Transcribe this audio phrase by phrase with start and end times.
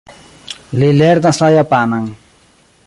[0.83, 2.11] Li lernas la japanan.